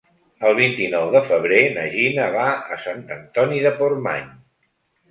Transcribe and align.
El 0.47 0.55
vint-i-nou 0.59 1.11
de 1.17 1.21
febrer 1.27 1.61
na 1.75 1.85
Gina 1.97 2.27
va 2.39 2.49
a 2.57 2.81
Sant 2.87 3.05
Antoni 3.21 3.65
de 3.69 3.79
Portmany. 3.83 4.39